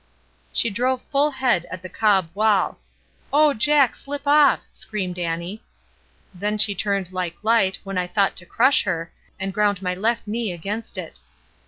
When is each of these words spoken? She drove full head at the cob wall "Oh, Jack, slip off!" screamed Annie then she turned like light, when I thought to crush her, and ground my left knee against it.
She 0.51 0.71
drove 0.71 1.03
full 1.03 1.29
head 1.29 1.67
at 1.69 1.83
the 1.83 1.87
cob 1.87 2.31
wall 2.33 2.79
"Oh, 3.31 3.53
Jack, 3.53 3.93
slip 3.93 4.25
off!" 4.25 4.61
screamed 4.73 5.19
Annie 5.19 5.61
then 6.33 6.57
she 6.57 6.73
turned 6.73 7.11
like 7.13 7.35
light, 7.43 7.77
when 7.83 7.99
I 7.99 8.07
thought 8.07 8.35
to 8.37 8.45
crush 8.47 8.81
her, 8.85 9.11
and 9.39 9.53
ground 9.53 9.79
my 9.83 9.93
left 9.93 10.25
knee 10.25 10.53
against 10.53 10.97
it. 10.97 11.19